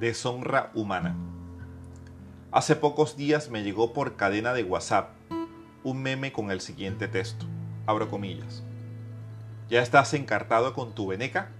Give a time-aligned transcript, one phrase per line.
[0.00, 1.14] Deshonra humana.
[2.52, 5.10] Hace pocos días me llegó por cadena de WhatsApp
[5.84, 7.44] un meme con el siguiente texto.
[7.84, 8.62] Abro comillas.
[9.68, 11.50] ¿Ya estás encartado con tu veneca?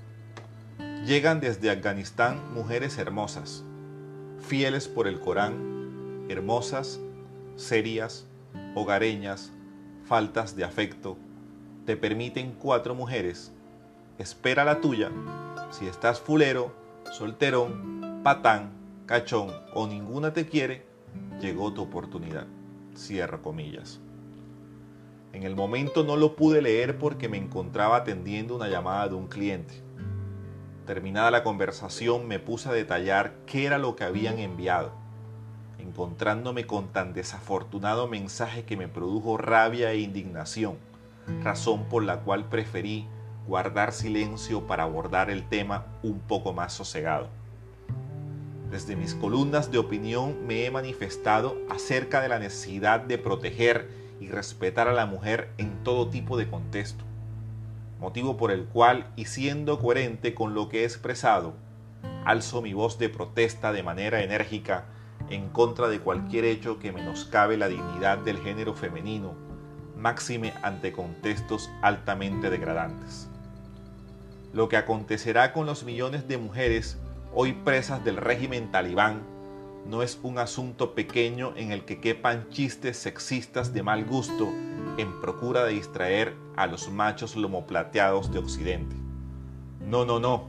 [1.04, 3.62] Llegan desde Afganistán mujeres hermosas,
[4.38, 6.98] fieles por el Corán, hermosas,
[7.56, 8.24] serias,
[8.74, 9.52] hogareñas,
[10.06, 11.18] faltas de afecto.
[11.84, 13.52] Te permiten cuatro mujeres.
[14.16, 15.10] Espera la tuya.
[15.70, 16.72] Si estás fulero,
[17.12, 18.72] solterón, patán,
[19.06, 20.84] cachón o ninguna te quiere,
[21.40, 22.46] llegó tu oportunidad.
[22.94, 24.00] Cierro comillas.
[25.32, 29.28] En el momento no lo pude leer porque me encontraba atendiendo una llamada de un
[29.28, 29.82] cliente.
[30.86, 34.92] Terminada la conversación me puse a detallar qué era lo que habían enviado,
[35.78, 40.76] encontrándome con tan desafortunado mensaje que me produjo rabia e indignación,
[41.42, 43.06] razón por la cual preferí
[43.46, 47.39] guardar silencio para abordar el tema un poco más sosegado.
[48.70, 53.90] Desde mis columnas de opinión me he manifestado acerca de la necesidad de proteger
[54.20, 57.04] y respetar a la mujer en todo tipo de contexto,
[57.98, 61.54] motivo por el cual, y siendo coherente con lo que he expresado,
[62.24, 64.84] alzo mi voz de protesta de manera enérgica
[65.30, 69.34] en contra de cualquier hecho que menoscabe la dignidad del género femenino,
[69.96, 73.28] máxime ante contextos altamente degradantes.
[74.52, 76.98] Lo que acontecerá con los millones de mujeres
[77.32, 79.22] hoy presas del régimen talibán,
[79.86, 84.48] no es un asunto pequeño en el que quepan chistes sexistas de mal gusto
[84.98, 88.96] en procura de distraer a los machos lomoplateados de Occidente.
[89.80, 90.48] No, no, no.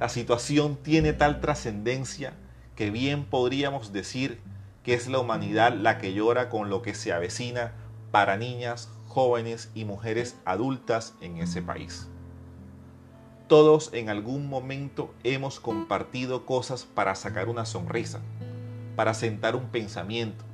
[0.00, 2.34] La situación tiene tal trascendencia
[2.74, 4.40] que bien podríamos decir
[4.82, 7.72] que es la humanidad la que llora con lo que se avecina
[8.10, 12.08] para niñas, jóvenes y mujeres adultas en ese país.
[13.48, 18.18] Todos en algún momento hemos compartido cosas para sacar una sonrisa,
[18.96, 20.44] para sentar un pensamiento,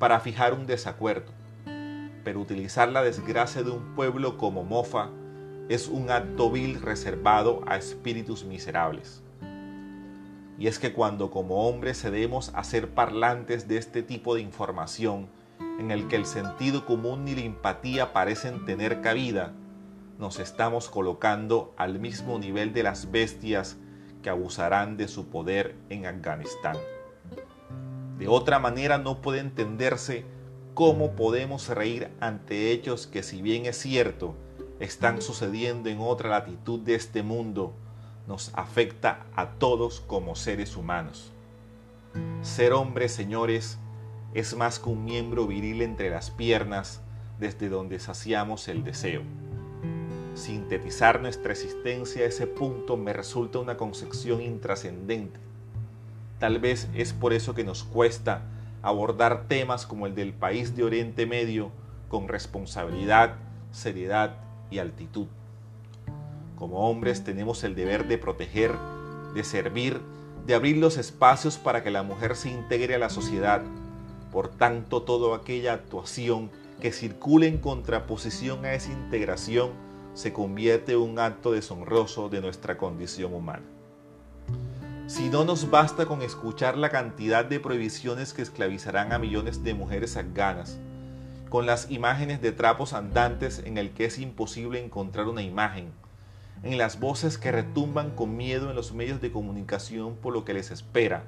[0.00, 1.30] para fijar un desacuerdo.
[2.24, 5.10] Pero utilizar la desgracia de un pueblo como mofa
[5.68, 9.22] es un acto vil reservado a espíritus miserables.
[10.58, 15.28] Y es que cuando como hombres cedemos a ser parlantes de este tipo de información,
[15.78, 19.52] en el que el sentido común ni la empatía parecen tener cabida,
[20.18, 23.76] nos estamos colocando al mismo nivel de las bestias
[24.22, 26.76] que abusarán de su poder en Afganistán.
[28.18, 30.24] De otra manera no puede entenderse
[30.74, 34.34] cómo podemos reír ante hechos que si bien es cierto,
[34.80, 37.74] están sucediendo en otra latitud de este mundo,
[38.26, 41.32] nos afecta a todos como seres humanos.
[42.42, 43.78] Ser hombre, señores,
[44.32, 47.02] es más que un miembro viril entre las piernas
[47.38, 49.22] desde donde saciamos el deseo
[50.34, 55.38] sintetizar nuestra existencia a ese punto me resulta una concepción intrascendente.
[56.38, 58.42] Tal vez es por eso que nos cuesta
[58.82, 61.70] abordar temas como el del país de Oriente Medio
[62.08, 63.36] con responsabilidad,
[63.70, 64.36] seriedad
[64.70, 65.26] y altitud.
[66.56, 68.72] Como hombres tenemos el deber de proteger,
[69.34, 70.00] de servir,
[70.46, 73.62] de abrir los espacios para que la mujer se integre a la sociedad.
[74.30, 79.83] Por tanto, toda aquella actuación que circule en contraposición a esa integración
[80.14, 83.64] se convierte en un acto deshonroso de nuestra condición humana.
[85.06, 89.74] Si no nos basta con escuchar la cantidad de prohibiciones que esclavizarán a millones de
[89.74, 90.78] mujeres afganas,
[91.50, 95.92] con las imágenes de trapos andantes en el que es imposible encontrar una imagen,
[96.62, 100.54] en las voces que retumban con miedo en los medios de comunicación por lo que
[100.54, 101.24] les espera,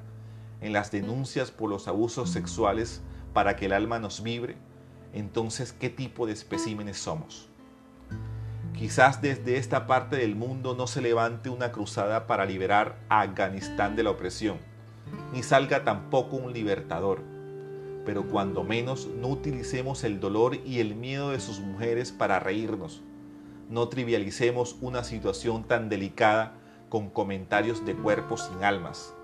[0.63, 3.03] en las denuncias por los abusos sexuales
[3.35, 4.57] para que el alma nos vibre,
[5.13, 7.51] entonces ¿qué tipo de especímenes somos?
[8.77, 13.97] Quizás desde esta parte del mundo no se levante una cruzada para liberar a Afganistán
[13.97, 14.59] de la opresión,
[15.33, 17.23] ni salga tampoco un libertador,
[18.05, 23.03] pero cuando menos no utilicemos el dolor y el miedo de sus mujeres para reírnos.
[23.71, 26.53] No trivialicemos una situación tan delicada
[26.91, 29.15] con comentarios de cuerpos sin almas.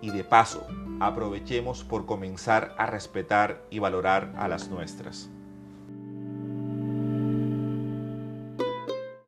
[0.00, 0.66] Y de paso,
[1.00, 5.30] aprovechemos por comenzar a respetar y valorar a las nuestras.